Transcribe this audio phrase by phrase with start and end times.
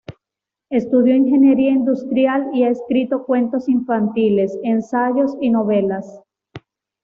[0.71, 6.23] Estudió ingeniería industrial y ha escrito cuentos infantiles, ensayos y novelas.